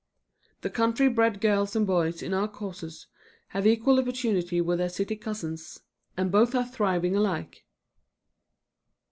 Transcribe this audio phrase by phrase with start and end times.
[0.61, 3.05] The country bred girls and boys in our courses
[3.49, 5.81] have equal opportunity with their city cousins,
[6.17, 7.67] and both are thriving alike.